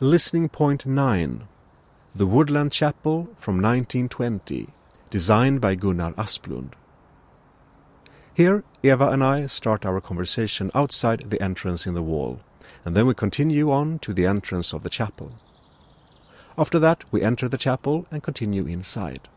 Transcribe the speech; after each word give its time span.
Listening 0.00 0.48
Point 0.48 0.86
9 0.86 1.48
The 2.14 2.24
Woodland 2.24 2.70
Chapel 2.70 3.30
from 3.36 3.56
1920, 3.56 4.68
designed 5.10 5.60
by 5.60 5.74
Gunnar 5.74 6.12
Asplund. 6.12 6.74
Here, 8.32 8.62
Eva 8.84 9.08
and 9.08 9.24
I 9.24 9.46
start 9.46 9.84
our 9.84 10.00
conversation 10.00 10.70
outside 10.72 11.28
the 11.30 11.42
entrance 11.42 11.84
in 11.84 11.94
the 11.94 12.02
wall, 12.02 12.38
and 12.84 12.96
then 12.96 13.08
we 13.08 13.14
continue 13.14 13.72
on 13.72 13.98
to 13.98 14.12
the 14.12 14.24
entrance 14.24 14.72
of 14.72 14.84
the 14.84 14.88
chapel. 14.88 15.32
After 16.56 16.78
that, 16.78 17.02
we 17.10 17.22
enter 17.22 17.48
the 17.48 17.58
chapel 17.58 18.06
and 18.12 18.22
continue 18.22 18.66
inside. 18.66 19.28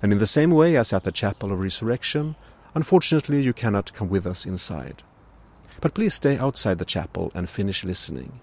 And 0.00 0.12
in 0.12 0.20
the 0.20 0.28
same 0.28 0.52
way 0.52 0.76
as 0.76 0.92
at 0.92 1.02
the 1.02 1.10
Chapel 1.10 1.50
of 1.50 1.58
Resurrection, 1.58 2.36
unfortunately 2.76 3.42
you 3.42 3.52
cannot 3.52 3.94
come 3.94 4.08
with 4.08 4.28
us 4.28 4.46
inside. 4.46 5.02
But 5.80 5.94
please 5.94 6.14
stay 6.14 6.38
outside 6.38 6.78
the 6.78 6.84
chapel 6.84 7.32
and 7.34 7.50
finish 7.50 7.82
listening. 7.82 8.38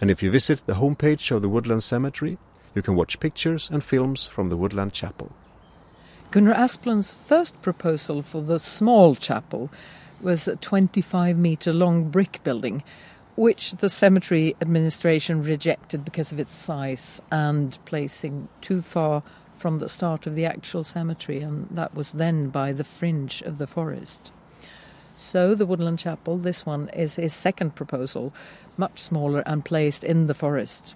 And 0.00 0.10
if 0.10 0.22
you 0.22 0.30
visit 0.30 0.62
the 0.66 0.74
homepage 0.74 1.30
of 1.30 1.42
the 1.42 1.48
Woodland 1.48 1.82
Cemetery, 1.82 2.38
you 2.74 2.82
can 2.82 2.94
watch 2.94 3.20
pictures 3.20 3.70
and 3.70 3.82
films 3.82 4.26
from 4.26 4.48
the 4.48 4.56
Woodland 4.56 4.92
Chapel. 4.92 5.32
Gunnar 6.30 6.54
Asplund's 6.54 7.14
first 7.14 7.60
proposal 7.62 8.20
for 8.20 8.42
the 8.42 8.58
small 8.58 9.14
chapel 9.14 9.70
was 10.20 10.48
a 10.48 10.56
25 10.56 11.38
metre 11.38 11.72
long 11.72 12.10
brick 12.10 12.40
building 12.42 12.82
which 13.36 13.72
the 13.76 13.88
cemetery 13.88 14.56
administration 14.60 15.42
rejected 15.42 16.04
because 16.04 16.32
of 16.32 16.40
its 16.40 16.54
size 16.54 17.20
and 17.30 17.78
placing 17.84 18.48
too 18.62 18.80
far 18.80 19.22
from 19.56 19.78
the 19.78 19.88
start 19.88 20.26
of 20.26 20.34
the 20.34 20.46
actual 20.46 20.82
cemetery, 20.82 21.40
and 21.40 21.68
that 21.70 21.94
was 21.94 22.12
then 22.12 22.48
by 22.48 22.72
the 22.72 22.84
fringe 22.84 23.42
of 23.42 23.58
the 23.58 23.66
forest. 23.66 24.32
So, 25.18 25.54
the 25.54 25.64
Woodland 25.64 25.98
Chapel, 25.98 26.36
this 26.36 26.66
one, 26.66 26.90
is 26.90 27.16
his 27.16 27.32
second 27.32 27.74
proposal, 27.74 28.34
much 28.76 28.98
smaller 28.98 29.40
and 29.46 29.64
placed 29.64 30.04
in 30.04 30.26
the 30.26 30.34
forest. 30.34 30.94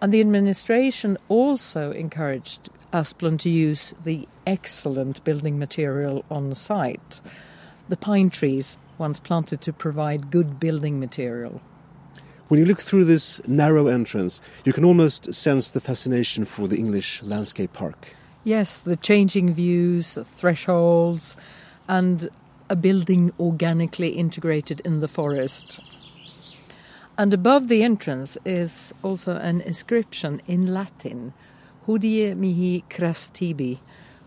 And 0.00 0.12
the 0.12 0.20
administration 0.20 1.18
also 1.28 1.90
encouraged 1.90 2.70
Asplund 2.92 3.40
to 3.40 3.50
use 3.50 3.92
the 4.04 4.28
excellent 4.46 5.24
building 5.24 5.58
material 5.58 6.24
on 6.30 6.54
site, 6.54 7.20
the 7.88 7.96
pine 7.96 8.30
trees 8.30 8.78
once 8.98 9.18
planted 9.18 9.60
to 9.62 9.72
provide 9.72 10.30
good 10.30 10.60
building 10.60 11.00
material. 11.00 11.60
When 12.46 12.60
you 12.60 12.66
look 12.66 12.80
through 12.80 13.06
this 13.06 13.46
narrow 13.48 13.88
entrance, 13.88 14.40
you 14.64 14.72
can 14.72 14.84
almost 14.84 15.34
sense 15.34 15.72
the 15.72 15.80
fascination 15.80 16.44
for 16.44 16.68
the 16.68 16.76
English 16.76 17.20
landscape 17.24 17.72
park. 17.72 18.14
Yes, 18.44 18.78
the 18.78 18.94
changing 18.94 19.52
views, 19.52 20.16
thresholds, 20.30 21.36
and 21.88 22.30
a 22.68 22.76
building 22.76 23.32
organically 23.38 24.10
integrated 24.10 24.80
in 24.80 25.00
the 25.00 25.08
forest. 25.08 25.80
And 27.18 27.32
above 27.32 27.68
the 27.68 27.82
entrance 27.82 28.36
is 28.44 28.92
also 29.02 29.36
an 29.36 29.60
inscription 29.62 30.42
in 30.46 30.74
Latin, 30.74 31.32
Hodie 31.86 32.36
mihi 32.36 32.84
cras 32.90 33.30
tibi, 33.32 33.80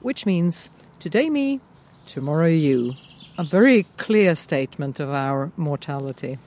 which 0.00 0.26
means 0.26 0.70
today 0.98 1.30
me, 1.30 1.60
tomorrow 2.06 2.46
you 2.46 2.94
a 3.38 3.44
very 3.44 3.84
clear 3.96 4.34
statement 4.34 5.00
of 5.00 5.10
our 5.10 5.52
mortality. 5.56 6.38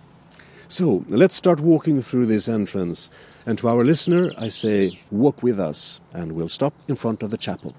So 0.67 1.05
let's 1.09 1.35
start 1.35 1.59
walking 1.59 2.01
through 2.01 2.25
this 2.25 2.47
entrance. 2.47 3.09
And 3.45 3.57
to 3.59 3.69
our 3.69 3.83
listener, 3.83 4.31
I 4.37 4.47
say, 4.47 4.99
walk 5.11 5.43
with 5.43 5.59
us, 5.59 6.01
and 6.13 6.31
we'll 6.31 6.49
stop 6.49 6.73
in 6.87 6.95
front 6.95 7.21
of 7.21 7.29
the 7.31 7.37
chapel. 7.37 7.75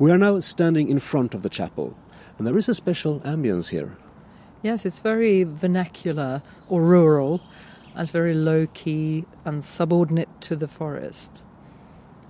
We 0.00 0.10
are 0.10 0.16
now 0.16 0.40
standing 0.40 0.88
in 0.88 0.98
front 0.98 1.34
of 1.34 1.42
the 1.42 1.50
chapel, 1.50 1.94
and 2.38 2.46
there 2.46 2.56
is 2.56 2.70
a 2.70 2.74
special 2.74 3.20
ambience 3.20 3.68
here. 3.68 3.98
Yes, 4.62 4.86
it's 4.86 4.98
very 4.98 5.44
vernacular 5.44 6.40
or 6.70 6.80
rural, 6.80 7.42
and 7.92 8.00
it's 8.00 8.10
very 8.10 8.32
low 8.32 8.66
key 8.72 9.26
and 9.44 9.62
subordinate 9.62 10.30
to 10.40 10.56
the 10.56 10.68
forest. 10.68 11.42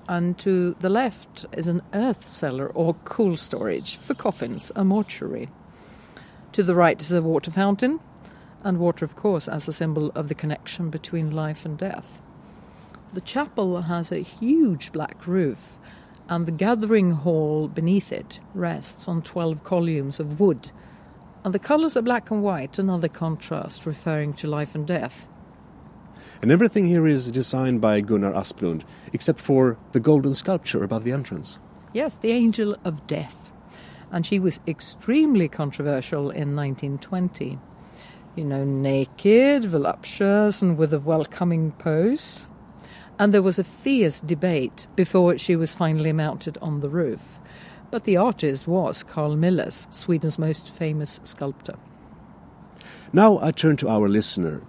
And 0.08 0.36
to 0.40 0.74
the 0.80 0.90
left 0.90 1.46
is 1.52 1.68
an 1.68 1.82
earth 1.94 2.26
cellar 2.26 2.66
or 2.70 2.94
cool 3.04 3.36
storage 3.36 3.94
for 3.94 4.14
coffins, 4.14 4.72
a 4.74 4.82
mortuary. 4.82 5.48
To 6.54 6.64
the 6.64 6.74
right 6.74 7.00
is 7.00 7.12
a 7.12 7.22
water 7.22 7.52
fountain, 7.52 8.00
and 8.64 8.78
water, 8.78 9.04
of 9.04 9.14
course, 9.14 9.46
as 9.46 9.68
a 9.68 9.72
symbol 9.72 10.10
of 10.16 10.26
the 10.26 10.34
connection 10.34 10.90
between 10.90 11.30
life 11.30 11.64
and 11.64 11.78
death. 11.78 12.20
The 13.14 13.20
chapel 13.20 13.82
has 13.82 14.10
a 14.10 14.24
huge 14.24 14.90
black 14.90 15.24
roof 15.24 15.78
and 16.30 16.46
the 16.46 16.52
gathering 16.52 17.10
hall 17.10 17.66
beneath 17.66 18.12
it 18.12 18.38
rests 18.54 19.08
on 19.08 19.20
12 19.20 19.64
columns 19.64 20.20
of 20.20 20.38
wood. 20.38 20.70
And 21.44 21.52
the 21.52 21.58
colours 21.58 21.96
are 21.96 22.02
black 22.02 22.30
and 22.30 22.40
white, 22.40 22.78
another 22.78 23.08
contrast 23.08 23.84
referring 23.84 24.34
to 24.34 24.46
life 24.46 24.76
and 24.76 24.86
death. 24.86 25.26
And 26.40 26.52
everything 26.52 26.86
here 26.86 27.06
is 27.08 27.26
designed 27.26 27.80
by 27.80 28.00
Gunnar 28.00 28.32
Asplund, 28.32 28.84
except 29.12 29.40
for 29.40 29.76
the 29.90 29.98
golden 29.98 30.32
sculpture 30.32 30.84
above 30.84 31.02
the 31.02 31.12
entrance. 31.12 31.58
Yes, 31.92 32.16
the 32.16 32.30
Angel 32.30 32.76
of 32.84 33.06
Death. 33.08 33.50
And 34.12 34.24
she 34.24 34.38
was 34.38 34.60
extremely 34.68 35.48
controversial 35.48 36.30
in 36.30 36.54
1920. 36.54 37.58
You 38.36 38.44
know, 38.44 38.64
naked, 38.64 39.64
voluptuous, 39.64 40.62
and 40.62 40.78
with 40.78 40.94
a 40.94 41.00
welcoming 41.00 41.72
pose 41.72 42.46
and 43.20 43.34
there 43.34 43.42
was 43.42 43.58
a 43.58 43.64
fierce 43.64 44.18
debate 44.18 44.86
before 44.96 45.36
she 45.36 45.54
was 45.54 45.74
finally 45.74 46.10
mounted 46.10 46.56
on 46.62 46.80
the 46.80 46.88
roof. 46.88 47.38
But 47.90 48.04
the 48.04 48.16
artist 48.16 48.66
was 48.66 49.02
Carl 49.02 49.36
Milles, 49.36 49.86
Sweden's 49.94 50.38
most 50.38 50.70
famous 50.70 51.20
sculptor. 51.22 51.76
Now 53.12 53.38
I 53.42 53.50
turn 53.50 53.76
to 53.76 53.90
our 53.90 54.08
listener. 54.08 54.62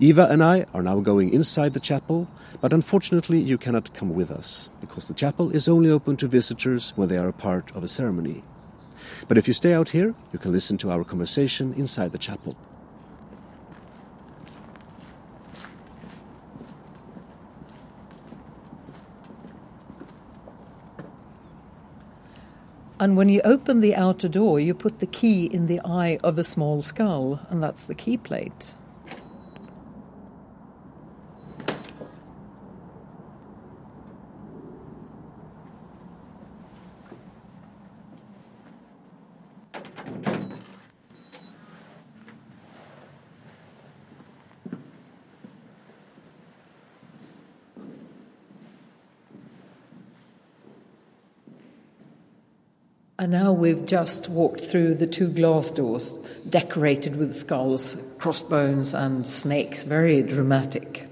Eva 0.00 0.28
and 0.30 0.44
I 0.44 0.66
are 0.74 0.82
now 0.82 1.00
going 1.00 1.32
inside 1.32 1.72
the 1.72 1.80
chapel, 1.80 2.28
but 2.60 2.74
unfortunately 2.74 3.38
you 3.40 3.56
cannot 3.56 3.94
come 3.94 4.14
with 4.14 4.30
us, 4.30 4.68
because 4.82 5.08
the 5.08 5.14
chapel 5.14 5.50
is 5.50 5.66
only 5.66 5.88
open 5.88 6.18
to 6.18 6.28
visitors 6.28 6.92
when 6.96 7.08
they 7.08 7.16
are 7.16 7.28
a 7.28 7.32
part 7.32 7.74
of 7.74 7.82
a 7.82 7.88
ceremony. 7.88 8.44
But 9.28 9.38
if 9.38 9.48
you 9.48 9.54
stay 9.54 9.72
out 9.72 9.88
here, 9.90 10.14
you 10.30 10.38
can 10.38 10.52
listen 10.52 10.76
to 10.78 10.90
our 10.90 11.04
conversation 11.04 11.72
inside 11.72 12.12
the 12.12 12.18
chapel. 12.18 12.54
And 23.04 23.18
when 23.18 23.28
you 23.28 23.42
open 23.44 23.82
the 23.82 23.94
outer 23.94 24.28
door, 24.28 24.58
you 24.58 24.72
put 24.72 25.00
the 25.00 25.06
key 25.06 25.44
in 25.44 25.66
the 25.66 25.78
eye 25.84 26.18
of 26.24 26.36
the 26.36 26.42
small 26.42 26.80
skull, 26.80 27.38
and 27.50 27.62
that's 27.62 27.84
the 27.84 27.94
key 27.94 28.16
plate. 28.16 28.72
And 53.24 53.32
now 53.32 53.52
we've 53.52 53.86
just 53.86 54.28
walked 54.28 54.60
through 54.60 54.96
the 54.96 55.06
two 55.06 55.28
glass 55.28 55.70
doors 55.70 56.18
decorated 56.46 57.16
with 57.16 57.34
skulls, 57.34 57.96
crossbones, 58.18 58.92
and 58.92 59.26
snakes, 59.26 59.82
very 59.82 60.20
dramatic. 60.20 61.08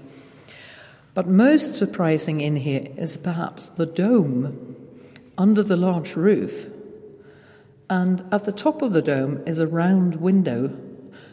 But 1.15 1.25
most 1.25 1.73
surprising 1.73 2.39
in 2.39 2.55
here 2.57 2.85
is 2.97 3.17
perhaps 3.17 3.69
the 3.69 3.87
dome 3.87 4.75
under 5.39 5.63
the 5.63 5.75
large 5.75 6.15
roof. 6.15 6.69
And 7.89 8.23
at 8.31 8.43
the 8.43 8.51
top 8.51 8.83
of 8.83 8.93
the 8.93 9.01
dome 9.01 9.41
is 9.47 9.57
a 9.57 9.65
round 9.65 10.17
window, 10.17 10.71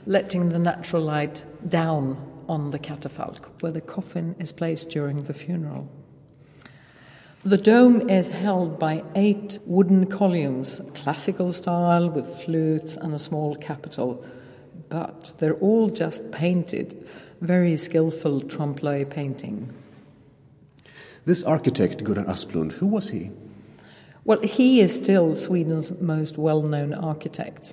letting 0.06 0.48
the 0.48 0.58
natural 0.58 1.02
light 1.02 1.44
down 1.68 2.16
on 2.48 2.70
the 2.70 2.78
catafalque, 2.78 3.50
where 3.60 3.72
the 3.72 3.82
coffin 3.82 4.34
is 4.38 4.50
placed 4.50 4.88
during 4.88 5.24
the 5.24 5.34
funeral. 5.34 5.90
The 7.42 7.56
dome 7.56 8.10
is 8.10 8.28
held 8.28 8.78
by 8.78 9.02
eight 9.14 9.60
wooden 9.64 10.04
columns, 10.04 10.82
classical 10.92 11.54
style 11.54 12.10
with 12.10 12.28
flutes 12.28 12.96
and 12.96 13.14
a 13.14 13.18
small 13.18 13.56
capital, 13.56 14.22
but 14.90 15.32
they're 15.38 15.54
all 15.54 15.88
just 15.88 16.30
painted, 16.32 17.08
very 17.40 17.78
skillful 17.78 18.42
trompe 18.42 18.82
l'oeil 18.82 19.06
painting. 19.06 19.72
This 21.24 21.42
architect, 21.42 22.04
Gunnar 22.04 22.26
Asplund, 22.26 22.72
who 22.72 22.86
was 22.86 23.08
he? 23.08 23.30
Well, 24.26 24.42
he 24.42 24.80
is 24.80 24.94
still 24.94 25.34
Sweden's 25.34 25.98
most 25.98 26.36
well 26.36 26.60
known 26.60 26.92
architect. 26.92 27.72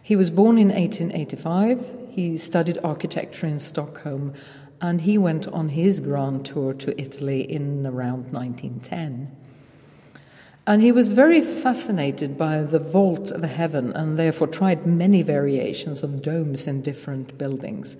He 0.00 0.14
was 0.14 0.30
born 0.30 0.58
in 0.58 0.68
1885. 0.68 2.10
He 2.10 2.36
studied 2.36 2.78
architecture 2.84 3.48
in 3.48 3.58
Stockholm 3.58 4.34
and 4.82 5.02
he 5.02 5.16
went 5.16 5.46
on 5.46 5.70
his 5.70 6.00
grand 6.00 6.44
tour 6.44 6.74
to 6.74 7.00
Italy 7.00 7.40
in 7.40 7.86
around 7.86 8.32
1910. 8.32 9.34
And 10.66 10.82
he 10.82 10.90
was 10.90 11.08
very 11.08 11.40
fascinated 11.40 12.36
by 12.36 12.62
the 12.62 12.80
vault 12.80 13.30
of 13.30 13.42
heaven 13.44 13.92
and 13.92 14.18
therefore 14.18 14.48
tried 14.48 14.84
many 14.84 15.22
variations 15.22 16.02
of 16.02 16.20
domes 16.20 16.66
in 16.66 16.82
different 16.82 17.38
buildings, 17.38 17.96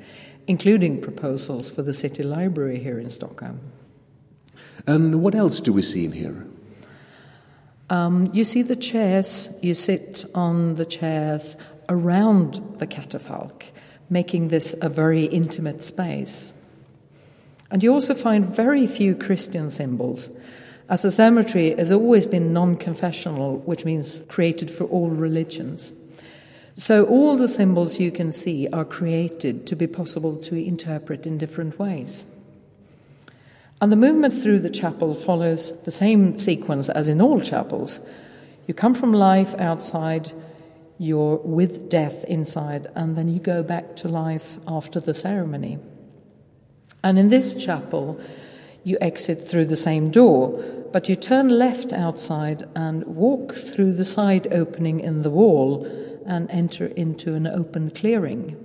including 0.48 1.00
proposals 1.00 1.70
for 1.70 1.82
the 1.82 1.92
city 1.92 2.24
library 2.24 2.80
here 2.80 2.98
in 2.98 3.10
Stockholm. 3.10 3.60
And 4.86 5.22
what 5.22 5.36
else 5.36 5.60
do 5.60 5.72
we 5.72 5.82
see 5.82 6.04
in 6.04 6.12
here? 6.12 6.46
Um, 7.90 8.30
you 8.32 8.42
see 8.42 8.62
the 8.62 8.76
chairs, 8.76 9.48
you 9.60 9.74
sit 9.74 10.24
on 10.34 10.74
the 10.74 10.86
chairs 10.86 11.56
around 11.88 12.78
the 12.78 12.86
catafalque, 12.86 13.66
making 14.10 14.48
this 14.48 14.74
a 14.80 14.88
very 14.88 15.26
intimate 15.26 15.84
space. 15.84 16.52
And 17.72 17.82
you 17.82 17.90
also 17.90 18.14
find 18.14 18.54
very 18.54 18.86
few 18.86 19.14
Christian 19.14 19.70
symbols, 19.70 20.28
as 20.90 21.00
the 21.00 21.10
cemetery 21.10 21.74
has 21.74 21.90
always 21.90 22.26
been 22.26 22.52
non 22.52 22.76
confessional, 22.76 23.56
which 23.60 23.86
means 23.86 24.20
created 24.28 24.70
for 24.70 24.84
all 24.84 25.08
religions. 25.08 25.94
So 26.76 27.06
all 27.06 27.34
the 27.34 27.48
symbols 27.48 27.98
you 27.98 28.12
can 28.12 28.30
see 28.30 28.68
are 28.74 28.84
created 28.84 29.66
to 29.68 29.74
be 29.74 29.86
possible 29.86 30.36
to 30.36 30.54
interpret 30.54 31.26
in 31.26 31.38
different 31.38 31.78
ways. 31.78 32.26
And 33.80 33.90
the 33.90 33.96
movement 33.96 34.34
through 34.34 34.58
the 34.58 34.70
chapel 34.70 35.14
follows 35.14 35.72
the 35.84 35.90
same 35.90 36.38
sequence 36.38 36.90
as 36.90 37.08
in 37.08 37.22
all 37.22 37.40
chapels. 37.40 38.00
You 38.66 38.74
come 38.74 38.92
from 38.92 39.14
life 39.14 39.54
outside, 39.54 40.30
you're 40.98 41.36
with 41.36 41.88
death 41.88 42.22
inside, 42.24 42.88
and 42.94 43.16
then 43.16 43.28
you 43.28 43.40
go 43.40 43.62
back 43.62 43.96
to 43.96 44.08
life 44.08 44.58
after 44.68 45.00
the 45.00 45.14
ceremony. 45.14 45.78
And 47.02 47.18
in 47.18 47.28
this 47.28 47.54
chapel, 47.54 48.20
you 48.84 48.98
exit 49.00 49.46
through 49.46 49.66
the 49.66 49.76
same 49.76 50.10
door, 50.10 50.62
but 50.92 51.08
you 51.08 51.16
turn 51.16 51.48
left 51.48 51.92
outside 51.92 52.68
and 52.74 53.04
walk 53.04 53.54
through 53.54 53.94
the 53.94 54.04
side 54.04 54.52
opening 54.52 55.00
in 55.00 55.22
the 55.22 55.30
wall 55.30 55.86
and 56.26 56.50
enter 56.50 56.86
into 56.86 57.34
an 57.34 57.46
open 57.46 57.90
clearing. 57.90 58.61